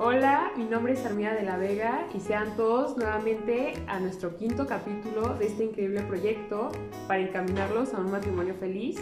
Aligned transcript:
Hola, 0.00 0.52
mi 0.56 0.62
nombre 0.62 0.92
es 0.92 1.04
Armida 1.04 1.34
de 1.34 1.42
la 1.42 1.56
Vega 1.56 2.06
y 2.14 2.20
sean 2.20 2.54
todos 2.54 2.96
nuevamente 2.96 3.72
a 3.88 3.98
nuestro 3.98 4.36
quinto 4.36 4.64
capítulo 4.64 5.34
de 5.34 5.48
este 5.48 5.64
increíble 5.64 6.02
proyecto 6.02 6.70
para 7.08 7.18
encaminarlos 7.18 7.92
a 7.94 7.98
un 7.98 8.12
matrimonio 8.12 8.54
feliz 8.54 9.00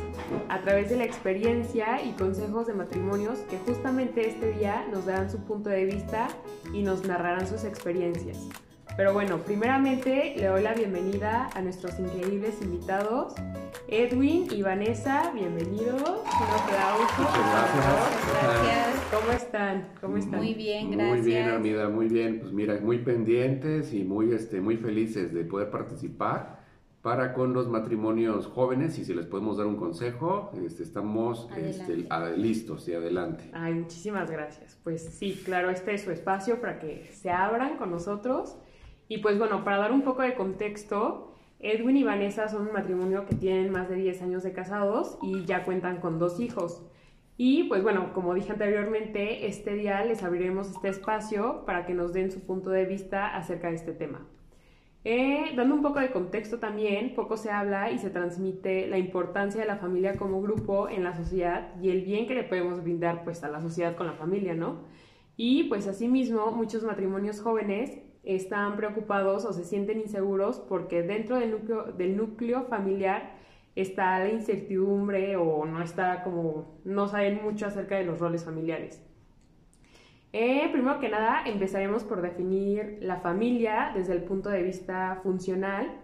a 0.49 0.59
través 0.63 0.89
de 0.89 0.97
la 0.97 1.05
experiencia 1.05 2.03
y 2.03 2.13
consejos 2.13 2.67
de 2.67 2.73
matrimonios 2.73 3.41
que 3.41 3.59
justamente 3.59 4.27
este 4.27 4.53
día 4.53 4.87
nos 4.91 5.05
darán 5.05 5.31
su 5.31 5.39
punto 5.41 5.69
de 5.69 5.85
vista 5.85 6.29
y 6.73 6.83
nos 6.83 7.07
narrarán 7.07 7.47
sus 7.47 7.65
experiencias. 7.65 8.49
Pero 8.97 9.13
bueno, 9.13 9.39
primeramente 9.39 10.35
le 10.37 10.47
doy 10.47 10.63
la 10.63 10.73
bienvenida 10.73 11.51
a 11.55 11.61
nuestros 11.61 11.99
increíbles 11.99 12.63
invitados, 12.63 13.35
Edwin 13.89 14.47
y 14.51 14.63
Vanessa, 14.63 15.31
bienvenidos. 15.35 16.01
Un 16.01 16.63
aplauso. 16.63 17.31
Gracias. 18.33 18.97
¿Cómo 19.13 19.33
están? 19.33 19.89
¿Cómo 20.01 20.17
están? 20.17 20.39
Muy 20.41 20.55
bien, 20.55 20.91
gracias. 20.93 21.11
Muy 21.19 21.21
bien, 21.27 21.49
Armida, 21.49 21.89
muy 21.91 22.09
bien. 22.09 22.41
Pues 22.41 22.53
mira, 22.53 22.79
muy 22.81 22.99
pendientes 22.99 23.93
y 23.93 24.03
muy, 24.03 24.33
este, 24.33 24.61
muy 24.63 24.79
felices 24.79 25.33
de 25.35 25.45
poder 25.45 25.71
participar 25.71 26.65
para 27.03 27.35
con 27.35 27.53
los 27.53 27.69
matrimonios 27.69 28.47
jóvenes 28.47 28.99
y 28.99 29.05
si 29.05 29.15
les 29.15 29.27
podemos 29.27 29.59
dar 29.59 29.67
un 29.67 29.77
consejo, 29.77 30.51
este, 30.65 30.83
estamos 30.83 31.49
este, 31.57 32.07
a- 32.11 32.31
listos 32.31 32.89
y 32.89 32.95
adelante. 32.95 33.45
Ay, 33.53 33.75
muchísimas 33.75 34.29
gracias. 34.31 34.77
Pues 34.83 35.05
sí, 35.05 35.41
claro, 35.45 35.69
este 35.71 35.95
es 35.95 36.03
su 36.03 36.11
espacio 36.11 36.61
para 36.61 36.79
que 36.79 37.09
se 37.13 37.31
abran 37.31 37.77
con 37.77 37.91
nosotros. 37.91 38.57
Y 39.09 39.19
pues 39.19 39.39
bueno, 39.39 39.65
para 39.65 39.79
dar 39.79 39.93
un 39.93 40.03
poco 40.03 40.23
de 40.23 40.35
contexto, 40.35 41.33
Edwin 41.61 41.97
y 41.97 42.05
Vanessa 42.05 42.49
son 42.49 42.69
un 42.69 42.73
matrimonio 42.73 43.27
que 43.27 43.35
tienen 43.35 43.71
más 43.71 43.89
de 43.89 43.97
10 43.97 44.23
años 44.23 44.43
de 44.43 44.53
casados 44.53 45.19
y 45.23 45.45
ya 45.45 45.65
cuentan 45.65 46.01
con 46.01 46.19
dos 46.19 46.41
hijos. 46.41 46.83
Y 47.39 47.65
pues 47.65 47.83
bueno, 47.83 48.13
como 48.15 48.35
dije 48.35 48.53
anteriormente, 48.53 49.47
este 49.47 49.75
día 49.75 50.05
les 50.05 50.23
abriremos 50.23 50.71
este 50.71 50.89
espacio 50.89 51.65
para 51.67 51.85
que 51.85 51.95
nos 51.95 52.13
den 52.13 52.31
su 52.31 52.41
punto 52.41 52.71
de 52.71 52.87
vista 52.87 53.37
acerca 53.37 53.69
de 53.69 53.77
este 53.77 53.93
tema. 53.93 54.27
Eh, 55.05 55.53
dando 55.55 55.77
un 55.77 55.83
poco 55.83 56.01
de 56.01 56.11
contexto 56.11 56.59
también, 56.59 57.15
poco 57.15 57.37
se 57.37 57.51
habla 57.51 57.93
y 57.93 57.99
se 57.99 58.11
transmite 58.11 58.89
la 58.89 58.99
importancia 58.99 59.61
de 59.61 59.67
la 59.67 59.77
familia 59.77 60.17
como 60.17 60.43
grupo 60.43 60.89
en 60.89 61.05
la 61.05 61.15
sociedad 61.15 61.69
y 61.81 61.91
el 61.91 62.03
bien 62.03 62.27
que 62.27 62.35
le 62.35 62.43
podemos 62.43 62.83
brindar 62.83 63.23
pues 63.23 63.45
a 63.45 63.49
la 63.49 63.61
sociedad 63.61 63.95
con 63.95 64.09
la 64.09 64.15
familia, 64.15 64.55
¿no? 64.55 64.81
Y 65.37 65.65
pues 65.65 65.87
asimismo 65.87 66.51
muchos 66.51 66.83
matrimonios 66.83 67.41
jóvenes 67.41 68.01
están 68.27 68.77
preocupados 68.77 69.45
o 69.45 69.53
se 69.53 69.65
sienten 69.65 70.01
inseguros 70.01 70.59
porque 70.59 71.03
dentro 71.03 71.37
del 71.37 71.53
núcleo, 71.53 71.85
del 71.93 72.17
núcleo 72.17 72.65
familiar 72.65 73.37
está 73.77 74.19
la 74.19 74.31
incertidumbre 74.31 75.37
o 75.37 75.65
no 75.65 75.83
está 75.83 76.25
como, 76.25 76.81
no 76.85 77.09
saben 77.09 77.41
mucho 77.43 77.67
acerca 77.67 77.97
de 77.97 78.05
los 78.05 78.19
roles 78.19 78.45
familiares. 78.45 79.03
Eh, 80.33 80.69
primero 80.73 80.99
que 80.99 81.09
nada, 81.09 81.43
empezaremos 81.47 82.05
por 82.05 82.21
definir 82.21 82.99
la 83.01 83.21
familia 83.21 83.93
desde 83.95 84.13
el 84.13 84.25
punto 84.25 84.51
de 84.51 84.63
vista 84.63 85.21
funcional, 85.23 86.01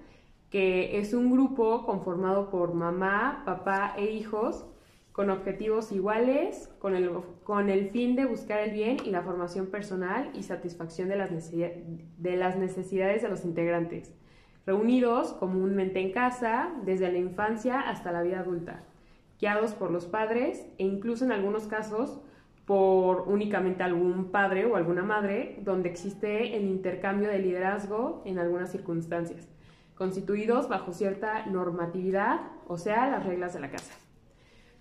que 0.48 0.98
es 0.98 1.12
un 1.12 1.32
grupo 1.32 1.84
conformado 1.84 2.50
por 2.50 2.72
mamá, 2.72 3.42
papá 3.44 3.94
e 3.98 4.12
hijos 4.12 4.71
con 5.12 5.28
objetivos 5.28 5.92
iguales, 5.92 6.70
con 6.78 6.96
el, 6.96 7.10
con 7.44 7.68
el 7.68 7.90
fin 7.90 8.16
de 8.16 8.24
buscar 8.24 8.60
el 8.60 8.70
bien 8.72 8.96
y 9.04 9.10
la 9.10 9.22
formación 9.22 9.66
personal 9.66 10.30
y 10.34 10.42
satisfacción 10.42 11.08
de 11.08 11.16
las, 11.16 11.30
de 11.52 12.36
las 12.36 12.56
necesidades 12.56 13.22
de 13.22 13.28
los 13.28 13.44
integrantes, 13.44 14.14
reunidos 14.66 15.32
comúnmente 15.34 16.00
en 16.00 16.12
casa 16.12 16.72
desde 16.84 17.12
la 17.12 17.18
infancia 17.18 17.80
hasta 17.80 18.10
la 18.10 18.22
vida 18.22 18.40
adulta, 18.40 18.84
guiados 19.38 19.74
por 19.74 19.90
los 19.90 20.06
padres 20.06 20.66
e 20.78 20.84
incluso 20.84 21.24
en 21.24 21.32
algunos 21.32 21.66
casos 21.66 22.20
por 22.64 23.28
únicamente 23.28 23.82
algún 23.82 24.30
padre 24.30 24.64
o 24.64 24.76
alguna 24.76 25.02
madre, 25.02 25.58
donde 25.62 25.90
existe 25.90 26.56
el 26.56 26.64
intercambio 26.64 27.28
de 27.28 27.40
liderazgo 27.40 28.22
en 28.24 28.38
algunas 28.38 28.70
circunstancias, 28.70 29.48
constituidos 29.96 30.68
bajo 30.68 30.92
cierta 30.92 31.44
normatividad, 31.46 32.40
o 32.68 32.78
sea, 32.78 33.10
las 33.10 33.26
reglas 33.26 33.52
de 33.52 33.60
la 33.60 33.70
casa. 33.70 33.92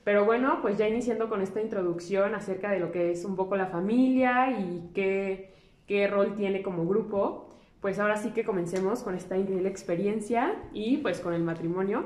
Pero 0.03 0.25
bueno, 0.25 0.59
pues 0.61 0.77
ya 0.77 0.87
iniciando 0.87 1.29
con 1.29 1.41
esta 1.41 1.61
introducción 1.61 2.33
acerca 2.33 2.71
de 2.71 2.79
lo 2.79 2.91
que 2.91 3.11
es 3.11 3.23
un 3.23 3.35
poco 3.35 3.55
la 3.55 3.67
familia 3.67 4.51
y 4.59 4.89
qué, 4.95 5.53
qué 5.85 6.07
rol 6.07 6.35
tiene 6.35 6.63
como 6.63 6.87
grupo, 6.87 7.49
pues 7.81 7.99
ahora 7.99 8.17
sí 8.17 8.31
que 8.31 8.43
comencemos 8.43 9.03
con 9.03 9.15
esta 9.15 9.37
increíble 9.37 9.69
experiencia 9.69 10.55
y 10.73 10.97
pues 10.97 11.19
con 11.19 11.33
el 11.33 11.43
matrimonio 11.43 12.05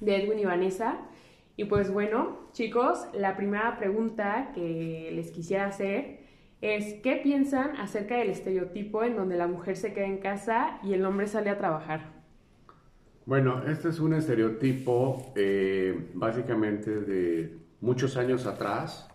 de 0.00 0.16
Edwin 0.16 0.38
y 0.38 0.44
Vanessa. 0.44 0.98
Y 1.56 1.64
pues 1.64 1.92
bueno, 1.92 2.38
chicos, 2.52 3.06
la 3.12 3.36
primera 3.36 3.78
pregunta 3.78 4.52
que 4.54 5.10
les 5.12 5.30
quisiera 5.30 5.66
hacer 5.66 6.20
es, 6.60 6.94
¿qué 7.02 7.16
piensan 7.16 7.76
acerca 7.76 8.16
del 8.16 8.30
estereotipo 8.30 9.04
en 9.04 9.16
donde 9.16 9.36
la 9.36 9.46
mujer 9.46 9.76
se 9.76 9.92
queda 9.94 10.06
en 10.06 10.18
casa 10.18 10.78
y 10.82 10.92
el 10.94 11.04
hombre 11.04 11.26
sale 11.26 11.50
a 11.50 11.58
trabajar? 11.58 12.19
Bueno, 13.30 13.62
este 13.64 13.90
es 13.90 14.00
un 14.00 14.12
estereotipo 14.12 15.30
eh, 15.36 16.10
básicamente 16.14 16.90
de 16.90 17.58
muchos 17.80 18.16
años 18.16 18.44
atrás, 18.44 19.08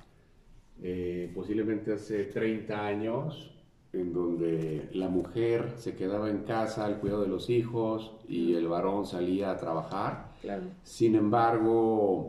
eh, 0.82 1.30
posiblemente 1.36 1.92
hace 1.92 2.24
30 2.24 2.88
años, 2.88 3.54
en 3.92 4.14
donde 4.14 4.88
la 4.94 5.10
mujer 5.10 5.74
se 5.76 5.98
quedaba 5.98 6.30
en 6.30 6.44
casa 6.44 6.86
al 6.86 7.00
cuidado 7.00 7.24
de 7.24 7.28
los 7.28 7.50
hijos 7.50 8.14
y 8.30 8.54
el 8.54 8.70
varón 8.70 9.06
salía 9.06 9.52
a 9.52 9.58
trabajar. 9.58 10.32
Claro. 10.42 10.64
Sin 10.84 11.16
embargo, 11.16 12.26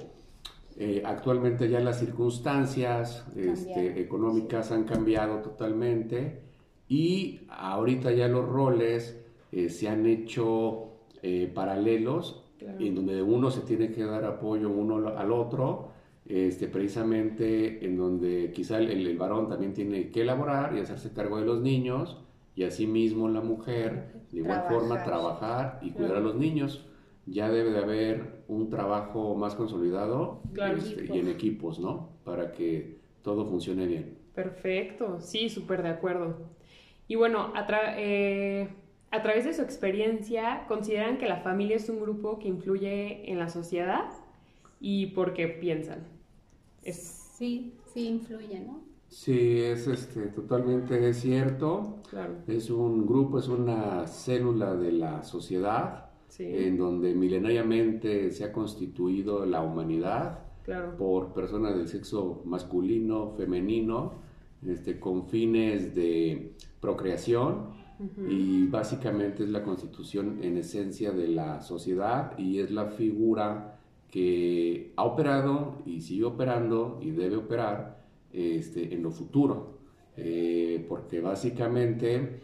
eh, 0.76 1.04
actualmente 1.06 1.68
ya 1.68 1.78
las 1.78 2.00
circunstancias 2.00 3.24
este, 3.36 4.00
económicas 4.00 4.72
han 4.72 4.82
cambiado 4.82 5.36
totalmente 5.36 6.40
y 6.88 7.42
ahorita 7.48 8.10
ya 8.10 8.26
los 8.26 8.44
roles 8.44 9.20
eh, 9.52 9.68
se 9.68 9.88
han 9.88 10.04
hecho 10.06 10.85
eh, 11.26 11.50
paralelos 11.52 12.42
Claro. 12.58 12.78
en 12.80 12.94
donde 12.94 13.20
uno 13.22 13.50
se 13.50 13.60
tiene 13.60 13.90
que 13.92 14.02
dar 14.04 14.24
apoyo 14.24 14.70
uno 14.70 15.08
al 15.08 15.30
otro, 15.30 15.88
este, 16.24 16.68
precisamente 16.68 17.84
en 17.84 17.98
donde 17.98 18.50
quizá 18.54 18.78
el, 18.78 18.90
el 18.90 19.18
varón 19.18 19.48
también 19.48 19.74
tiene 19.74 20.10
que 20.10 20.22
elaborar 20.22 20.74
y 20.74 20.80
hacerse 20.80 21.12
cargo 21.12 21.38
de 21.38 21.44
los 21.44 21.60
niños 21.60 22.16
y 22.54 22.62
asimismo 22.64 23.28
la 23.28 23.42
mujer 23.42 24.22
de 24.32 24.38
igual 24.38 24.60
Trabajar. 24.66 24.72
forma 24.80 25.04
trabajar 25.04 25.78
y 25.82 25.90
cuidar 25.90 26.16
a 26.16 26.20
los 26.20 26.34
niños. 26.36 26.86
Ya 27.26 27.50
debe 27.50 27.70
de 27.72 27.78
haber 27.80 28.44
un 28.48 28.70
trabajo 28.70 29.34
más 29.34 29.54
consolidado 29.54 30.40
Claro. 30.54 30.78
este, 30.78 31.14
y 31.14 31.18
en 31.18 31.28
equipos, 31.28 31.78
¿no? 31.78 32.08
Para 32.24 32.52
que 32.52 32.96
todo 33.22 33.44
funcione 33.44 33.86
bien. 33.86 34.16
Perfecto, 34.34 35.18
sí, 35.20 35.50
súper 35.50 35.82
de 35.82 35.90
acuerdo. 35.90 36.36
Y 37.08 37.16
bueno, 37.16 37.52
eh, 37.98 38.68
a 39.10 39.22
través 39.22 39.44
de 39.44 39.54
su 39.54 39.62
experiencia, 39.62 40.64
¿consideran 40.68 41.18
que 41.18 41.26
la 41.26 41.38
familia 41.38 41.76
es 41.76 41.88
un 41.88 42.00
grupo 42.00 42.38
que 42.38 42.48
influye 42.48 43.30
en 43.30 43.38
la 43.38 43.48
sociedad? 43.48 44.10
¿Y 44.80 45.06
por 45.06 45.32
qué 45.32 45.48
piensan? 45.48 46.06
Es, 46.82 47.26
Sí, 47.36 47.74
sí 47.92 48.08
influye, 48.08 48.60
¿no? 48.60 48.80
Sí, 49.08 49.60
es 49.60 49.86
este, 49.88 50.28
totalmente 50.28 51.12
cierto. 51.12 51.98
claro, 52.08 52.36
Es 52.46 52.70
un 52.70 53.06
grupo, 53.06 53.38
es 53.38 53.48
una 53.48 54.06
célula 54.06 54.74
de 54.74 54.92
la 54.92 55.22
sociedad 55.22 56.06
sí, 56.28 56.44
en 56.44 56.78
donde 56.78 57.14
milenariamente 57.14 58.30
se 58.30 58.44
ha 58.44 58.52
constituido 58.52 59.44
la 59.44 59.60
humanidad 59.60 60.38
claro, 60.64 60.96
por 60.96 61.34
personas 61.34 61.76
del 61.76 61.88
sexo 61.88 62.40
masculino, 62.46 63.32
femenino, 63.36 64.14
este, 64.66 64.98
con 64.98 65.28
fines 65.28 65.94
de 65.94 66.54
procreación 66.80 67.74
y 68.28 68.66
básicamente 68.68 69.44
es 69.44 69.50
la 69.50 69.62
constitución 69.62 70.38
en 70.42 70.56
esencia 70.56 71.12
de 71.12 71.28
la 71.28 71.60
sociedad 71.60 72.36
y 72.38 72.58
es 72.60 72.70
la 72.70 72.86
figura 72.86 73.78
que 74.10 74.92
ha 74.96 75.04
operado 75.04 75.82
y 75.86 76.00
sigue 76.00 76.24
operando 76.24 76.98
y 77.02 77.10
debe 77.10 77.36
operar 77.36 78.04
este, 78.32 78.94
en 78.94 79.02
lo 79.02 79.10
futuro, 79.10 79.74
Eh, 80.18 80.86
porque 80.88 81.20
básicamente 81.20 82.40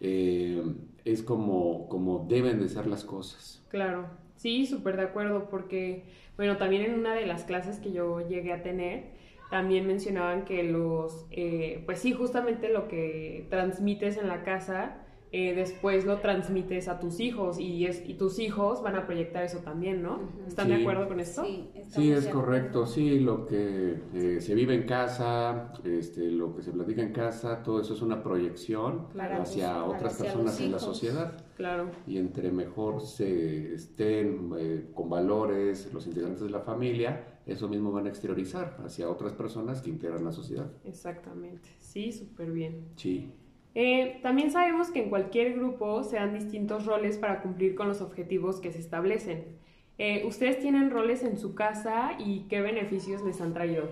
eh, 0.00 0.60
es 1.04 1.22
como, 1.22 1.88
como 1.88 2.26
deben 2.28 2.58
de 2.60 2.68
ser 2.68 2.86
las 2.86 3.04
cosas. 3.04 3.62
claro. 3.68 4.06
Sí, 4.36 4.66
súper 4.66 4.96
de 4.96 5.02
acuerdo, 5.02 5.48
porque, 5.48 6.04
bueno, 6.36 6.56
también 6.56 6.82
en 6.82 6.94
una 6.98 7.14
de 7.14 7.26
las 7.26 7.44
clases 7.44 7.78
que 7.78 7.92
yo 7.92 8.26
llegué 8.28 8.52
a 8.52 8.62
tener, 8.64 9.12
también 9.52 9.86
mencionaban 9.86 10.44
que 10.44 10.64
los, 10.64 11.26
eh, 11.30 11.82
pues 11.86 12.00
sí, 12.00 12.12
justamente 12.12 12.70
lo 12.70 12.88
que 12.88 13.46
transmites 13.50 14.16
en 14.16 14.26
la 14.26 14.42
casa, 14.42 14.96
eh, 15.34 15.54
después 15.54 16.04
lo 16.04 16.18
transmites 16.18 16.88
a 16.88 17.00
tus 17.00 17.18
hijos 17.18 17.58
y, 17.58 17.86
es, 17.86 18.02
y 18.06 18.14
tus 18.14 18.38
hijos 18.38 18.82
van 18.82 18.96
a 18.96 19.06
proyectar 19.06 19.42
eso 19.44 19.58
también, 19.60 20.02
¿no? 20.02 20.20
¿Están 20.46 20.68
de 20.68 20.74
acuerdo 20.74 21.08
con 21.08 21.20
esto? 21.20 21.42
Sí, 21.88 22.12
es 22.12 22.28
correcto, 22.28 22.84
sí, 22.86 23.18
lo 23.20 23.46
que 23.46 23.98
eh, 24.14 24.40
se 24.42 24.54
vive 24.54 24.74
en 24.74 24.82
casa, 24.82 25.72
este, 25.84 26.30
lo 26.30 26.54
que 26.54 26.62
se 26.62 26.70
platica 26.72 27.00
en 27.02 27.12
casa, 27.12 27.62
todo 27.62 27.80
eso 27.80 27.94
es 27.94 28.02
una 28.02 28.22
proyección 28.22 29.06
Claro. 29.12 29.40
hacia 29.42 29.84
otras 29.84 30.14
hacia 30.14 30.24
personas 30.32 30.60
en 30.60 30.72
la 30.72 30.78
sociedad. 30.78 31.32
Claro, 31.56 31.90
Y 32.06 32.18
entre 32.18 32.50
mejor 32.52 33.00
se 33.00 33.72
estén 33.74 34.50
eh, 34.58 34.90
con 34.94 35.08
valores 35.08 35.92
los 35.94 36.06
integrantes 36.06 36.42
de 36.42 36.50
la 36.50 36.60
familia, 36.60 37.31
eso 37.46 37.68
mismo 37.68 37.90
van 37.92 38.06
a 38.06 38.08
exteriorizar 38.08 38.76
hacia 38.84 39.08
otras 39.08 39.32
personas 39.32 39.82
que 39.82 39.90
integran 39.90 40.24
la 40.24 40.32
sociedad. 40.32 40.70
Exactamente, 40.84 41.68
sí, 41.78 42.12
súper 42.12 42.50
bien. 42.52 42.86
Sí. 42.96 43.32
Eh, 43.74 44.18
también 44.22 44.50
sabemos 44.50 44.90
que 44.90 45.02
en 45.02 45.08
cualquier 45.10 45.54
grupo 45.54 46.04
se 46.04 46.16
dan 46.16 46.34
distintos 46.34 46.84
roles 46.86 47.16
para 47.18 47.40
cumplir 47.42 47.74
con 47.74 47.88
los 47.88 48.00
objetivos 48.00 48.60
que 48.60 48.70
se 48.70 48.78
establecen. 48.78 49.56
Eh, 49.98 50.24
¿Ustedes 50.26 50.58
tienen 50.58 50.90
roles 50.90 51.22
en 51.22 51.38
su 51.38 51.54
casa 51.54 52.12
y 52.18 52.40
qué 52.48 52.60
beneficios 52.60 53.22
les 53.24 53.40
han 53.40 53.52
traído? 53.54 53.84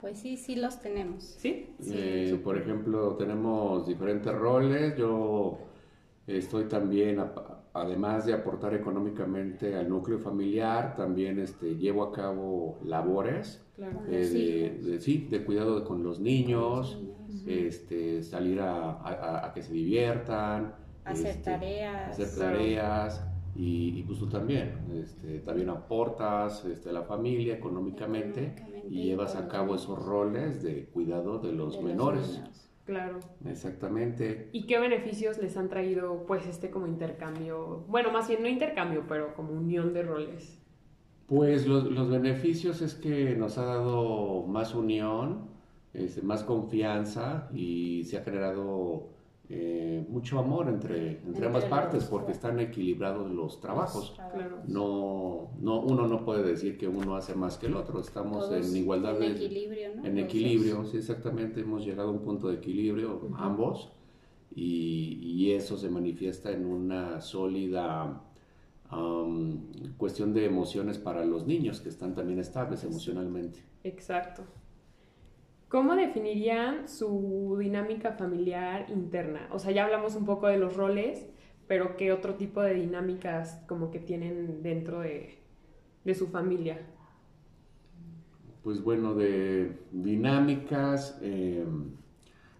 Pues 0.00 0.18
sí, 0.18 0.36
sí 0.36 0.56
los 0.56 0.80
tenemos. 0.80 1.24
¿Sí? 1.24 1.70
Eh, 1.90 2.38
por 2.44 2.56
ejemplo, 2.58 3.16
tenemos 3.16 3.86
diferentes 3.86 4.32
roles. 4.32 4.96
Yo 4.96 5.58
estoy 6.26 6.64
también, 6.66 7.18
a- 7.18 7.55
además 7.76 8.26
de 8.26 8.32
aportar 8.34 8.74
económicamente 8.74 9.76
al 9.76 9.88
núcleo 9.88 10.18
familiar, 10.18 10.94
también 10.96 11.38
este, 11.38 11.76
llevo 11.76 12.02
a 12.04 12.12
cabo 12.12 12.78
labores 12.84 13.62
Claro. 13.76 14.00
Eh, 14.08 14.26
de, 14.82 14.90
de- 14.92 15.00
sí, 15.00 15.28
de 15.30 15.44
cuidado 15.44 15.84
con 15.84 16.02
los 16.02 16.18
niños, 16.18 16.98
Niños. 17.28 17.44
este, 17.46 18.22
salir 18.22 18.60
a, 18.60 18.92
a- 18.92 19.46
a 19.46 19.52
que 19.52 19.62
se 19.62 19.72
diviertan, 19.74 20.74
Hacer 21.04 21.26
este, 21.26 21.42
tareas. 21.50 22.18
hacer 22.18 22.38
tareas 22.38 23.24
y, 23.54 23.98
y 23.98 24.02
pues 24.02 24.18
tú 24.18 24.28
también, 24.28 24.72
este, 24.94 25.40
también 25.40 25.68
aportas 25.68 26.64
este, 26.64 26.88
a 26.90 26.92
la 26.92 27.02
familia 27.02 27.54
económicamente 27.54 28.46
Económicamente 28.56 28.88
y 28.88 29.04
llevas 29.04 29.36
a 29.36 29.46
cabo 29.48 29.74
esos 29.74 29.98
roles 30.04 30.62
de 30.62 30.86
cuidado 30.86 31.38
de 31.38 31.52
los 31.52 31.76
de 31.76 31.82
menores. 31.84 32.42
Claro. 32.86 33.18
Exactamente. 33.44 34.48
¿Y 34.52 34.66
qué 34.66 34.78
beneficios 34.78 35.38
les 35.38 35.56
han 35.56 35.68
traído, 35.68 36.24
pues, 36.24 36.46
este 36.46 36.70
como 36.70 36.86
intercambio? 36.86 37.84
Bueno, 37.88 38.12
más 38.12 38.28
bien 38.28 38.42
no 38.42 38.48
intercambio, 38.48 39.04
pero 39.08 39.34
como 39.34 39.52
unión 39.52 39.92
de 39.92 40.04
roles. 40.04 40.62
Pues 41.26 41.66
los, 41.66 41.84
los 41.84 42.08
beneficios 42.08 42.80
es 42.82 42.94
que 42.94 43.34
nos 43.34 43.58
ha 43.58 43.64
dado 43.64 44.46
más 44.46 44.72
unión, 44.74 45.48
este, 45.92 46.22
más 46.22 46.44
confianza 46.44 47.48
y 47.52 48.04
se 48.04 48.18
ha 48.18 48.22
generado 48.22 49.08
eh, 49.48 50.04
mucho 50.08 50.38
amor 50.38 50.68
entre, 50.68 51.12
entre, 51.12 51.28
Entre 51.28 51.46
ambas 51.46 51.62
los 51.62 51.70
partes 51.70 52.04
porque 52.04 52.32
están 52.32 52.58
equilibrados 52.58 53.30
los 53.30 53.60
trabajos. 53.60 54.14
Claro. 54.16 54.58
No, 54.66 55.50
no, 55.60 55.80
uno 55.80 56.08
no 56.08 56.24
puede 56.24 56.42
decir 56.42 56.76
que 56.76 56.88
uno 56.88 57.14
hace 57.16 57.34
más 57.34 57.56
que 57.56 57.66
el 57.66 57.76
otro, 57.76 58.00
estamos 58.00 58.48
Todos 58.48 58.68
en 58.68 58.76
igualdad 58.76 59.14
en 59.22 59.34
de, 59.34 59.44
equilibrio, 59.44 59.96
¿no? 59.96 60.04
en 60.04 60.16
Los 60.16 60.24
equilibrio, 60.24 60.76
dos. 60.76 60.90
sí, 60.90 60.96
exactamente, 60.96 61.60
hemos 61.60 61.84
llegado 61.84 62.08
a 62.08 62.12
un 62.12 62.20
punto 62.20 62.48
de 62.48 62.56
equilibrio 62.56 63.20
ambos 63.36 63.92
y, 64.54 65.20
y 65.22 65.52
eso 65.52 65.76
se 65.76 65.90
manifiesta 65.90 66.50
en 66.50 66.66
una 66.66 67.20
sólida 67.20 68.22
cuestión 69.96 70.32
de 70.32 70.44
emociones 70.44 70.98
para 70.98 71.24
los 71.24 71.46
niños 71.46 71.80
que 71.80 71.88
están 71.88 72.14
también 72.14 72.38
estables 72.38 72.84
emocionalmente. 72.84 73.60
Exacto. 73.82 74.44
¿Cómo 75.68 75.96
definirían 75.96 76.88
su 76.88 77.56
dinámica 77.58 78.12
familiar 78.12 78.86
interna? 78.90 79.48
O 79.52 79.58
sea, 79.58 79.72
ya 79.72 79.84
hablamos 79.84 80.14
un 80.14 80.24
poco 80.24 80.46
de 80.46 80.58
los 80.58 80.76
roles, 80.76 81.26
pero 81.66 81.96
¿qué 81.96 82.12
otro 82.12 82.34
tipo 82.34 82.62
de 82.62 82.74
dinámicas 82.74 83.62
como 83.66 83.90
que 83.90 83.98
tienen 83.98 84.62
dentro 84.62 85.00
de, 85.00 85.38
de 86.04 86.14
su 86.14 86.28
familia? 86.28 86.78
Pues 88.62 88.82
bueno, 88.82 89.14
de 89.14 89.78
dinámicas, 89.92 91.18
em, 91.22 91.90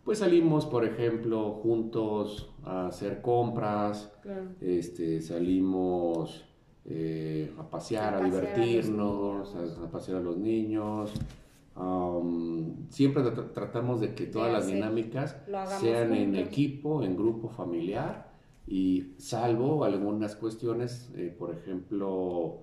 pues 0.04 0.18
salimos, 0.18 0.66
por 0.66 0.84
ejemplo, 0.84 1.50
juntos 1.62 2.52
a 2.64 2.88
hacer 2.88 3.22
compras, 3.22 4.12
Claro. 4.22 4.48
este, 4.60 5.20
salimos 5.20 6.44
eh, 6.84 7.52
a 7.58 7.68
pasear, 7.68 8.14
A 8.14 8.20
pasear 8.20 8.30
divertirnos, 8.30 9.54
a 9.54 9.90
pasear 9.90 10.18
a 10.18 10.20
los 10.20 10.36
niños. 10.36 11.12
Am, 11.76 12.88
siempre 12.90 13.22
tra- 13.22 13.52
tratamos 13.52 14.00
de 14.00 14.14
que 14.14 14.26
todas 14.26 14.52
las 14.52 14.66
dinámicas 14.66 15.36
sean 15.80 16.14
en 16.14 16.24
juntos. 16.34 16.48
equipo, 16.48 17.02
en 17.02 17.16
grupo 17.16 17.48
familiar 17.48 18.30
y 18.66 19.14
salvo 19.18 19.84
algunas 19.84 20.36
cuestiones, 20.36 21.10
eh, 21.16 21.34
por 21.38 21.54
ejemplo, 21.54 22.62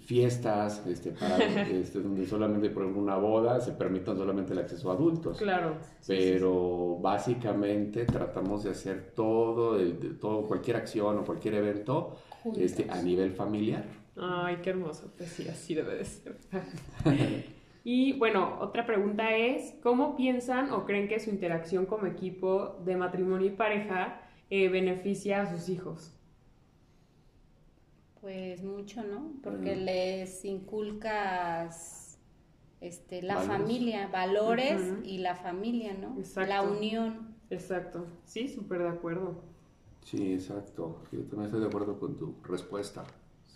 fiestas, 0.00 0.84
este, 0.86 1.12
para, 1.12 1.36
este, 1.70 2.00
donde 2.00 2.26
solamente 2.26 2.70
por 2.70 2.82
ejemplo, 2.82 3.02
una 3.02 3.16
boda 3.16 3.60
se 3.60 3.72
permitan 3.72 4.16
solamente 4.16 4.52
el 4.52 4.58
acceso 4.58 4.90
a 4.90 4.94
adultos. 4.94 5.38
Claro. 5.38 5.76
sí, 6.00 6.14
sí, 6.16 6.30
Pero 6.32 6.98
básicamente 7.00 8.04
tratamos 8.06 8.64
de 8.64 8.70
hacer 8.70 9.12
todo, 9.14 9.78
el- 9.78 10.00
de- 10.00 10.10
todo, 10.14 10.42
cualquier 10.42 10.76
acción 10.76 11.18
o 11.18 11.24
cualquier 11.24 11.54
evento 11.54 12.16
este, 12.56 12.90
a 12.90 13.00
nivel 13.02 13.32
familiar. 13.32 13.84
sí. 13.84 14.20
Ay, 14.20 14.56
qué 14.62 14.70
hermoso. 14.70 15.12
Pues 15.16 15.28
sí, 15.30 15.46
así 15.46 15.74
debe 15.74 15.96
de 15.96 16.04
ser. 16.06 16.38
y 17.88 18.12
bueno, 18.18 18.58
otra 18.60 18.84
pregunta 18.84 19.36
es, 19.36 19.74
¿cómo 19.82 20.16
piensan 20.16 20.72
o 20.72 20.84
creen 20.86 21.08
que 21.08 21.20
su 21.20 21.30
interacción 21.30 21.86
como 21.86 22.06
equipo 22.06 22.80
de 22.84 22.96
matrimonio 22.96 23.46
y 23.46 23.50
pareja 23.50 24.20
eh, 24.50 24.68
beneficia 24.68 25.42
a 25.42 25.46
sus 25.50 25.68
hijos? 25.68 26.12
Pues 28.20 28.62
mucho, 28.64 29.02
¿no? 29.04 29.32
Porque 29.42 29.76
Mm. 29.76 29.84
les 29.84 30.44
inculcas 30.44 32.18
este, 32.80 33.22
la 33.22 33.36
Valores. 33.36 33.56
familia, 33.58 34.08
valores 34.08 34.82
y 35.04 35.18
la 35.18 35.34
familia, 35.36 35.94
¿no? 35.94 36.16
Exacto. 36.18 36.48
La 36.50 36.62
unión. 36.62 37.34
Exacto. 37.50 38.06
Sí, 38.24 38.48
súper 38.48 38.82
de 38.82 38.88
acuerdo. 38.88 39.42
Sí, 40.02 40.34
exacto. 40.34 41.02
Yo 41.12 41.20
también 41.20 41.46
estoy 41.46 41.60
de 41.60 41.66
acuerdo 41.68 41.98
con 41.98 42.16
tu 42.16 42.34
respuesta. 42.44 43.04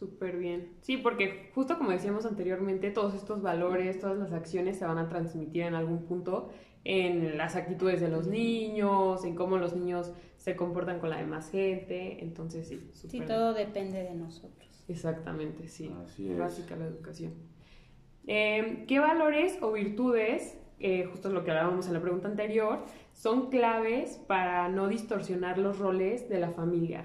Súper 0.00 0.38
bien. 0.38 0.73
Sí, 0.81 0.97
porque 0.97 1.50
justo 1.55 1.76
como 1.76 1.91
decíamos 1.91 2.25
anteriormente, 2.25 2.91
todos 2.91 3.14
estos 3.14 3.43
valores, 3.43 4.00
todas 4.00 4.17
las 4.17 4.32
acciones 4.32 4.79
se 4.79 4.87
van 4.87 4.97
a 4.97 5.11
transmitir 5.11 5.62
en 5.64 5.75
algún 5.75 6.06
punto 6.06 6.49
en 6.85 7.37
las 7.37 7.55
actitudes 7.55 8.00
de 8.00 8.08
los 8.08 8.26
niños, 8.26 9.26
en 9.26 9.35
cómo 9.35 9.58
los 9.58 9.76
niños 9.76 10.11
se 10.38 10.56
comportan 10.56 11.00
con 11.00 11.11
la 11.11 11.19
demás 11.19 11.50
gente. 11.50 12.25
Entonces, 12.25 12.67
sí, 12.67 12.88
súper. 12.94 13.11
Sí, 13.11 13.20
todo 13.26 13.52
depende 13.52 14.02
de 14.02 14.14
nosotros. 14.14 14.85
Exactamente, 14.88 15.69
sí. 15.69 15.94
Así 16.03 16.31
es. 16.31 16.38
Básica 16.38 16.76
la 16.76 16.87
educación. 16.87 17.35
Eh, 18.26 18.87
¿Qué 18.88 19.00
valores 19.00 19.58
o 19.61 19.73
virtudes, 19.73 20.58
eh, 20.79 21.05
justo 21.12 21.29
lo 21.29 21.44
que 21.44 21.50
hablábamos 21.50 21.88
en 21.88 21.93
la 21.93 22.00
pregunta 22.00 22.26
anterior, 22.26 22.87
son 23.12 23.50
claves 23.50 24.17
para 24.26 24.69
no 24.70 24.88
distorsionar 24.88 25.58
los 25.58 25.79
roles 25.79 26.31
de 26.31 26.41
la 26.41 26.53
familia? 26.53 27.05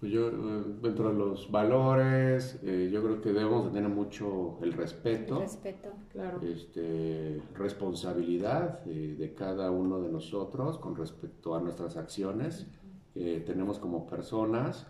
Pues 0.00 0.12
yo, 0.12 0.28
eh, 0.28 0.64
dentro 0.80 1.10
de 1.10 1.14
los 1.14 1.50
valores, 1.50 2.58
eh, 2.62 2.88
yo 2.90 3.02
creo 3.02 3.20
que 3.20 3.34
debemos 3.34 3.66
de 3.66 3.70
tener 3.70 3.90
mucho 3.90 4.58
el 4.62 4.72
respeto. 4.72 5.40
Respeto. 5.40 5.90
Claro. 6.10 6.40
este, 6.42 7.42
responsabilidad 7.54 8.80
eh, 8.86 9.14
de 9.18 9.34
cada 9.34 9.70
uno 9.70 10.00
de 10.00 10.08
nosotros 10.08 10.78
con 10.78 10.96
respecto 10.96 11.54
a 11.54 11.60
nuestras 11.60 11.98
acciones 11.98 12.66
que 13.12 13.40
tenemos 13.40 13.78
como 13.78 14.06
personas, 14.06 14.86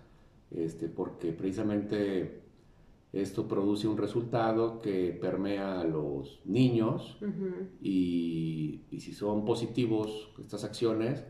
este, 0.52 0.88
porque 0.88 1.32
precisamente 1.32 2.42
esto 3.12 3.48
produce 3.48 3.88
un 3.88 3.96
resultado 3.96 4.78
que 4.78 5.18
permea 5.20 5.80
a 5.80 5.84
los 5.84 6.40
niños 6.44 7.18
y, 7.80 8.82
y 8.90 9.00
si 9.00 9.12
son 9.12 9.44
positivos 9.44 10.30
estas 10.38 10.64
acciones, 10.64 11.24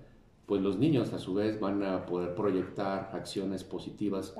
pues 0.50 0.62
los 0.62 0.80
niños 0.80 1.12
a 1.12 1.20
su 1.20 1.34
vez 1.34 1.60
van 1.60 1.80
a 1.84 2.04
poder 2.06 2.34
proyectar 2.34 3.12
acciones 3.12 3.62
positivas 3.62 4.30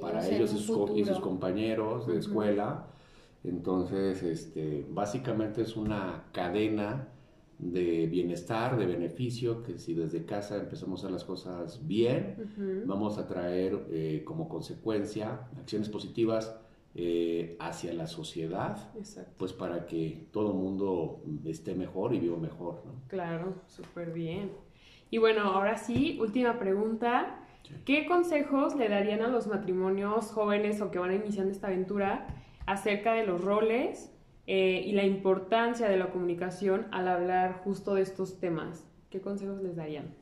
Para 0.00 0.26
ellos 0.28 0.52
y 0.52 0.58
sus, 0.58 0.90
y 0.96 1.20
compañeros 1.20 2.08
de 2.08 2.18
escuela. 2.18 2.88
Entonces, 3.44 4.20
este, 4.24 4.84
básicamente 4.90 5.62
es 5.62 5.76
una 5.76 6.24
cadena 6.32 7.06
de 7.60 8.08
bienestar, 8.08 8.76
de 8.76 8.84
beneficio, 8.84 9.62
que 9.62 9.78
si 9.78 9.94
desde 9.94 10.24
casa 10.24 10.56
empezamos 10.56 10.98
a 10.98 11.06
hacer 11.06 11.12
las 11.12 11.24
cosas 11.24 11.86
bien, 11.86 12.82
vamos 12.86 13.16
a 13.18 13.28
traer 13.28 13.86
eh, 13.92 14.24
como 14.24 14.48
consecuencia 14.48 15.46
acciones 15.56 15.88
positivas 15.88 16.52
eh, 16.96 17.56
hacia 17.60 17.92
la 17.92 18.08
sociedad, 18.08 18.90
Exacto. 18.96 19.34
pues 19.38 19.52
para 19.52 19.86
que 19.86 20.26
todo 20.32 20.50
el 20.50 20.58
mundo 20.58 21.22
esté 21.44 21.76
mejor 21.76 22.12
y 22.12 22.18
viva 22.18 22.38
mejor. 22.38 22.82
¿no? 22.84 22.94
Claro, 23.06 23.54
súper 23.68 24.12
bien. 24.12 24.50
Y 25.10 25.18
bueno, 25.18 25.42
ahora 25.42 25.76
sí, 25.76 26.18
última 26.20 26.58
pregunta. 26.58 27.36
Sí. 27.64 27.74
¿Qué 27.84 28.06
consejos 28.06 28.76
le 28.76 28.88
darían 28.88 29.22
a 29.22 29.28
los 29.28 29.46
matrimonios 29.46 30.26
jóvenes 30.32 30.80
o 30.80 30.90
que 30.90 30.98
van 30.98 31.12
iniciando 31.12 31.50
esta 31.52 31.66
aventura 31.68 32.26
acerca 32.66 33.12
de 33.14 33.26
los 33.26 33.42
roles 33.42 34.12
eh, 34.46 34.82
y 34.86 34.92
la 34.92 35.04
importancia 35.04 35.88
de 35.88 35.96
la 35.96 36.10
comunicación 36.10 36.86
al 36.92 37.08
hablar 37.08 37.60
justo 37.64 37.94
de 37.94 38.02
estos 38.02 38.38
temas? 38.40 38.86
¿Qué 39.10 39.20
consejos 39.20 39.60
les 39.62 39.76
darían? 39.76 40.14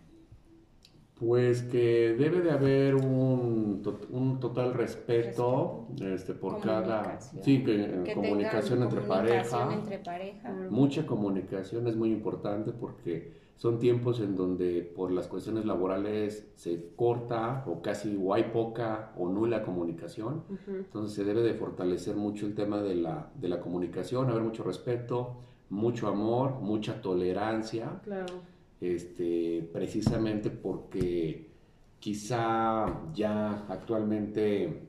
Pues 1.19 1.63
que 1.63 2.15
debe 2.17 2.41
de 2.43 2.53
haber 2.53 2.95
un, 2.95 3.83
to- 3.83 4.01
un 4.11 4.39
total 4.39 4.73
respeto, 4.73 5.89
este, 6.01 6.33
por 6.33 6.61
cada... 6.61 7.03
Comunicación. 7.03 7.43
Sí, 7.43 7.65
que, 7.65 7.75
eh, 7.85 8.03
Que 8.05 8.15
comunicación 8.15 8.83
entre 8.85 9.01
comunicación 9.01 9.61
pareja. 9.69 9.75
entre 9.81 9.99
pareja. 9.99 10.53
Mucha 10.71 11.05
comunicación 11.07 11.89
es 11.89 11.97
muy 11.97 12.13
importante 12.13 12.71
porque 12.71 13.33
son 13.59 13.81
tiempos 13.81 14.21
en 14.21 14.37
donde 14.37 14.83
por 14.83 15.11
las 15.11 15.27
cuestiones 15.27 15.65
laborales 15.65 16.49
se 16.55 16.93
corta 16.95 17.65
o 17.67 17.83
casi 17.83 18.17
o 18.17 18.33
hay 18.33 18.45
poca 18.45 19.13
o 19.19 19.29
nula 19.29 19.65
comunicación. 19.65 20.45
Entonces 20.69 21.17
se 21.17 21.25
debe 21.25 21.43
de 21.43 21.55
fortalecer 21.55 22.15
mucho 22.15 22.47
el 22.47 22.55
tema 22.55 22.81
de 22.81 22.95
la, 22.95 23.33
de 23.35 23.49
la 23.49 23.59
comunicación, 23.59 24.31
haber 24.31 24.43
mucho 24.43 24.63
respeto, 24.63 25.39
mucho 25.71 26.07
amor, 26.07 26.61
mucha 26.61 27.03
tolerancia. 27.03 28.01
Claro. 28.05 28.35
Este, 28.81 29.69
precisamente 29.73 30.51
porque 30.51 31.51
quizá 31.99 33.11
ya 33.13 33.67
actualmente 33.69 34.85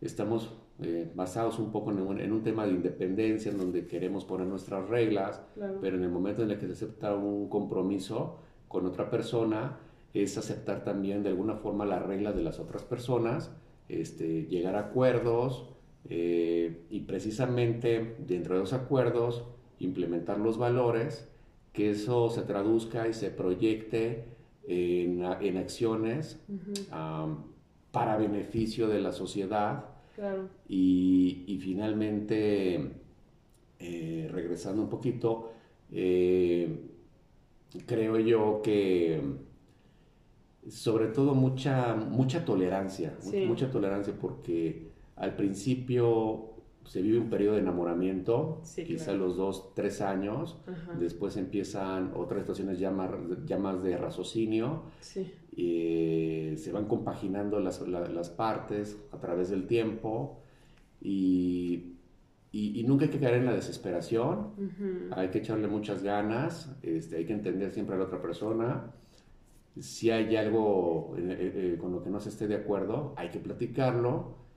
estamos 0.00 0.57
eh, 0.80 1.10
basados 1.12 1.58
un 1.58 1.72
poco 1.72 1.90
en 1.90 1.98
un, 1.98 2.20
en 2.20 2.30
un, 2.30 2.44
tema 2.44 2.64
de 2.64 2.70
independencia, 2.70 3.50
en 3.50 3.58
donde 3.58 3.88
queremos 3.88 4.24
poner 4.24 4.46
nuestras 4.46 4.88
reglas, 4.88 5.42
pero 5.80 5.96
en 5.96 6.04
el 6.04 6.08
momento 6.08 6.44
en 6.44 6.52
el 6.52 6.58
que 6.58 6.66
se 6.68 6.72
acepta 6.72 7.16
un 7.16 7.48
compromiso 7.48 8.38
con 8.68 8.86
otra 8.86 9.10
persona, 9.10 9.76
es 10.14 10.38
aceptar 10.38 10.84
también 10.84 11.24
de 11.24 11.30
alguna 11.30 11.56
forma 11.56 11.84
las 11.84 12.06
reglas 12.06 12.36
de 12.36 12.44
las 12.44 12.60
otras 12.60 12.84
personas, 12.84 13.50
este, 13.88 14.44
llegar 14.44 14.76
a 14.76 14.80
acuerdos 14.80 15.68
eh, 16.08 16.86
y 16.90 17.00
precisamente 17.00 18.14
dentro 18.24 18.54
de 18.54 18.60
los 18.60 18.72
acuerdos 18.72 19.44
implementar 19.80 20.38
los 20.38 20.58
valores, 20.58 21.28
que 21.72 21.90
eso 21.90 22.30
se 22.30 22.42
traduzca 22.42 23.08
y 23.08 23.14
se 23.14 23.30
proyecte 23.30 24.26
en, 24.68 25.24
en 25.24 25.56
acciones 25.56 26.40
para 27.90 28.16
beneficio 28.16 28.86
de 28.86 29.00
la 29.00 29.12
sociedad 29.12 29.97
y, 30.68 31.58
finalmente, 31.62 32.92
eh, 33.78 34.28
regresando 34.30 34.82
un 34.82 34.88
poquito, 34.88 35.52
eh, 35.92 36.68
creo 37.86 38.18
yo 38.18 38.60
que 38.62 39.20
sobre 40.68 41.08
todo 41.08 41.34
mucha, 41.34 41.94
mucha 41.94 42.44
tolerancia, 42.44 43.16
mucha 43.46 43.70
tolerancia 43.70 44.14
porque 44.20 44.90
al 45.16 45.34
principio 45.34 46.57
se 46.88 47.02
vive 47.02 47.18
un 47.18 47.28
periodo 47.28 47.56
de 47.56 47.60
enamoramiento, 47.60 48.62
quizá 48.74 49.12
los 49.12 49.36
dos, 49.36 49.74
tres 49.74 50.00
años, 50.00 50.56
después 50.98 51.36
empiezan 51.36 52.12
otras 52.16 52.40
situaciones 52.40 52.78
ya 52.78 52.90
más, 52.90 53.10
ya 53.44 53.58
más 53.58 53.82
de 53.82 53.98
raciocinio, 53.98 54.84
eh, 55.54 56.54
se 56.56 56.72
van 56.72 56.86
compaginando 56.86 57.60
las, 57.60 57.86
las, 57.86 58.30
partes 58.30 58.96
a 59.12 59.18
través 59.18 59.50
del 59.50 59.66
tiempo 59.66 60.40
y, 61.02 61.96
y, 62.52 62.82
nunca 62.84 63.04
hay 63.04 63.10
que 63.10 63.20
caer 63.20 63.34
en 63.34 63.44
la 63.44 63.52
desesperación, 63.52 64.54
hay 65.10 65.28
que 65.28 65.40
echarle 65.40 65.68
muchas 65.68 66.02
ganas, 66.02 66.74
este, 66.82 67.16
hay 67.16 67.26
que 67.26 67.34
entender 67.34 67.70
siempre 67.70 67.96
a 67.96 67.98
la 67.98 68.04
otra 68.04 68.22
persona. 68.22 68.94
Si 69.78 70.10
hay 70.10 70.34
algo 70.36 71.14
eh, 71.18 71.52
eh, 71.54 71.78
con 71.78 71.92
lo 71.92 72.02
que 72.02 72.08
no 72.08 72.18
se 72.18 72.30
esté 72.30 72.48
de 72.48 72.56
acuerdo, 72.56 73.12
hay 73.16 73.28
que 73.28 73.40
platicarlo 73.40 74.47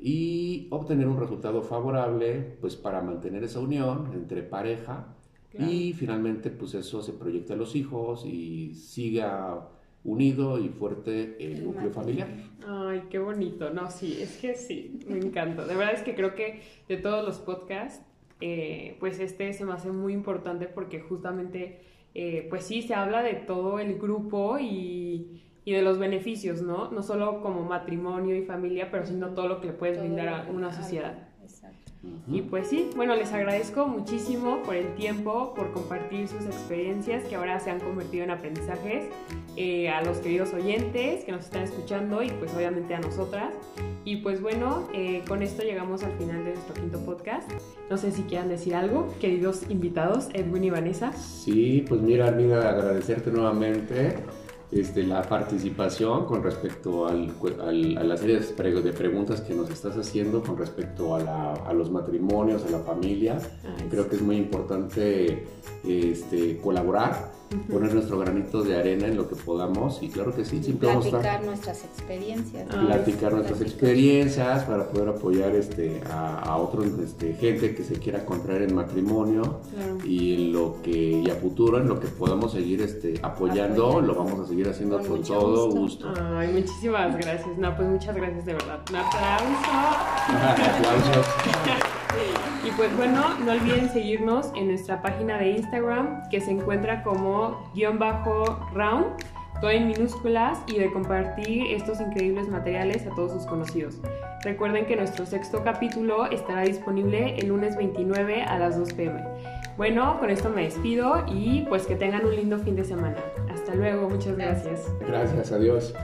y 0.00 0.66
obtener 0.70 1.06
un 1.06 1.18
resultado 1.18 1.62
favorable 1.62 2.56
pues 2.60 2.76
para 2.76 3.00
mantener 3.00 3.44
esa 3.44 3.60
unión 3.60 4.10
entre 4.14 4.42
pareja 4.42 5.14
y 5.58 5.92
finalmente 5.92 6.50
pues 6.50 6.74
eso 6.74 7.00
se 7.00 7.12
proyecta 7.12 7.54
a 7.54 7.56
los 7.56 7.76
hijos 7.76 8.24
y 8.26 8.74
siga 8.74 9.68
unido 10.04 10.58
y 10.58 10.68
fuerte 10.68 11.36
el 11.38 11.64
núcleo 11.64 11.90
familiar. 11.90 12.28
Ay, 12.66 13.04
qué 13.08 13.18
bonito. 13.18 13.70
No, 13.70 13.90
sí, 13.90 14.18
es 14.20 14.36
que 14.38 14.54
sí, 14.54 15.00
me 15.08 15.18
encanta. 15.18 15.64
De 15.64 15.74
verdad 15.74 15.94
es 15.94 16.02
que 16.02 16.14
creo 16.14 16.34
que 16.34 16.60
de 16.88 16.96
todos 16.98 17.24
los 17.24 17.38
podcasts, 17.38 18.04
eh, 18.40 18.96
pues 19.00 19.18
este 19.18 19.52
se 19.52 19.64
me 19.64 19.72
hace 19.72 19.90
muy 19.90 20.12
importante 20.12 20.66
porque 20.66 21.00
justamente, 21.00 21.80
eh, 22.14 22.46
pues 22.50 22.64
sí, 22.64 22.82
se 22.82 22.94
habla 22.94 23.22
de 23.22 23.34
todo 23.34 23.78
el 23.78 23.98
grupo 23.98 24.58
y, 24.58 25.43
y, 25.64 25.72
de 25.72 25.82
los 25.82 25.98
beneficios, 25.98 26.62
¿no? 26.62 26.90
No 26.90 27.02
solo 27.02 27.40
como 27.40 27.62
matrimonio 27.62 28.36
y 28.36 28.42
familia, 28.42 28.90
pero 28.90 29.06
sino 29.06 29.28
todo 29.30 29.48
lo 29.48 29.60
que 29.60 29.68
le 29.68 29.72
puedes 29.72 29.98
brindar 29.98 30.28
a 30.28 30.50
una 30.50 30.72
sociedad. 30.72 31.14
Y 32.26 32.42
pues 32.42 32.68
sí, 32.68 32.90
bueno, 32.96 33.14
les 33.14 33.32
agradezco 33.32 33.86
muchísimo 33.86 34.62
por 34.62 34.74
el 34.74 34.94
tiempo, 34.94 35.52
por 35.54 35.72
compartir 35.72 36.26
sus 36.28 36.44
experiencias 36.46 37.24
que 37.24 37.36
ahora 37.36 37.60
se 37.60 37.70
han 37.70 37.80
convertido 37.80 38.24
en 38.24 38.30
aprendizajes 38.30 39.04
eh, 39.56 39.88
a 39.88 40.02
los 40.02 40.18
queridos 40.18 40.52
oyentes 40.54 41.24
que 41.24 41.32
nos 41.32 41.44
están 41.44 41.62
escuchando 41.62 42.22
y 42.22 42.30
pues 42.30 42.54
obviamente 42.54 42.94
a 42.94 43.00
nosotras. 43.00 43.54
Y 44.04 44.16
pues 44.16 44.40
bueno, 44.40 44.88
eh, 44.92 45.22
con 45.28 45.42
esto 45.42 45.62
llegamos 45.62 46.02
al 46.02 46.12
final 46.12 46.44
de 46.44 46.54
nuestro 46.54 46.74
quinto 46.74 46.98
podcast. 47.04 47.50
No 47.90 47.96
sé 47.96 48.10
si 48.10 48.22
quieran 48.22 48.48
decir 48.48 48.74
algo, 48.74 49.14
queridos 49.20 49.62
invitados, 49.68 50.28
Edwin 50.32 50.64
y 50.64 50.70
Vanessa. 50.70 51.12
Sí, 51.12 51.84
pues 51.88 52.00
mira, 52.00 52.28
Armida, 52.28 52.70
agradecerte 52.70 53.30
nuevamente 53.30 54.16
este, 54.74 55.04
la 55.04 55.22
participación 55.22 56.26
con 56.26 56.42
respecto 56.42 57.06
al, 57.06 57.32
a 57.96 58.04
la 58.04 58.16
serie 58.16 58.40
de 58.40 58.92
preguntas 58.92 59.40
que 59.40 59.54
nos 59.54 59.70
estás 59.70 59.96
haciendo 59.96 60.42
con 60.42 60.58
respecto 60.58 61.14
a, 61.14 61.54
a 61.54 61.72
los 61.72 61.90
matrimonios, 61.90 62.64
a 62.64 62.70
la 62.70 62.80
familia. 62.80 63.38
Creo 63.88 64.08
que 64.08 64.16
es 64.16 64.22
muy 64.22 64.36
importante 64.36 65.46
este, 65.86 66.58
colaborar 66.58 67.32
poner 67.70 67.94
nuestro 67.94 68.18
granito 68.18 68.62
de 68.62 68.76
arena 68.76 69.06
en 69.06 69.16
lo 69.16 69.28
que 69.28 69.36
podamos 69.36 70.02
y 70.02 70.08
claro 70.08 70.34
que 70.34 70.44
sí, 70.44 70.62
siempre 70.62 70.88
platicar 70.88 71.44
nuestras 71.44 71.84
experiencias. 71.84 72.68
Platicar 72.68 73.32
nuestras 73.32 73.60
experiencias 73.60 74.64
para 74.64 74.88
poder 74.88 75.08
apoyar 75.08 75.54
este, 75.54 76.02
a, 76.10 76.40
a 76.40 76.56
otros 76.56 76.86
este, 77.02 77.34
gente 77.34 77.74
que 77.74 77.84
se 77.84 77.94
quiera 77.94 78.24
contraer 78.24 78.62
en 78.62 78.74
matrimonio 78.74 79.60
y 80.04 80.34
en 80.34 80.52
lo 80.52 80.76
que 80.82 81.24
y 81.24 81.30
a 81.30 81.34
futuro 81.34 81.78
en 81.78 81.88
lo 81.88 82.00
que 82.00 82.08
podamos 82.08 82.52
seguir 82.52 82.82
este, 82.82 83.14
apoyando, 83.22 84.00
lo 84.00 84.14
vamos 84.14 84.40
a 84.40 84.46
seguir 84.46 84.68
haciendo 84.68 84.98
con, 85.00 85.22
todo 85.22 85.70
gusto. 85.70 86.12
Ay, 86.36 86.52
muchísimas 86.52 87.16
gracias. 87.16 87.56
No, 87.58 87.74
pues 87.76 87.88
muchas 87.88 88.14
gracias 88.14 88.44
de 88.44 88.52
verdad. 88.54 88.80
Un 88.90 88.96
aplauso. 88.96 89.70
Aplausos. 90.28 91.26
Pues 92.76 92.96
bueno, 92.96 93.22
no 93.44 93.52
olviden 93.52 93.88
seguirnos 93.88 94.50
en 94.56 94.66
nuestra 94.66 95.00
página 95.00 95.38
de 95.38 95.50
Instagram 95.50 96.28
que 96.28 96.40
se 96.40 96.50
encuentra 96.50 97.04
como 97.04 97.70
guion 97.72 98.00
bajo 98.00 98.68
round, 98.74 99.06
todo 99.60 99.70
en 99.70 99.86
minúsculas 99.86 100.58
y 100.66 100.80
de 100.80 100.92
compartir 100.92 101.72
estos 101.72 102.00
increíbles 102.00 102.48
materiales 102.48 103.06
a 103.06 103.14
todos 103.14 103.30
sus 103.30 103.46
conocidos. 103.46 104.00
Recuerden 104.42 104.86
que 104.86 104.96
nuestro 104.96 105.24
sexto 105.24 105.62
capítulo 105.62 106.26
estará 106.26 106.62
disponible 106.62 107.36
el 107.38 107.46
lunes 107.46 107.76
29 107.76 108.42
a 108.42 108.58
las 108.58 108.76
2 108.76 108.92
pm. 108.94 109.22
Bueno, 109.76 110.18
con 110.18 110.30
esto 110.30 110.50
me 110.50 110.64
despido 110.64 111.24
y 111.28 111.62
pues 111.68 111.86
que 111.86 111.94
tengan 111.94 112.26
un 112.26 112.34
lindo 112.34 112.58
fin 112.58 112.74
de 112.74 112.84
semana. 112.84 113.18
Hasta 113.52 113.76
luego, 113.76 114.08
muchas 114.08 114.36
gracias. 114.36 114.92
Gracias, 115.06 115.52
adiós. 115.52 115.94